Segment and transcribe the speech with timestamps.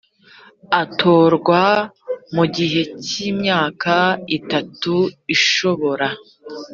[0.81, 1.61] atorwa
[2.35, 3.93] mu gihe cy imyaka
[4.37, 4.93] itatu
[5.35, 6.07] ishobora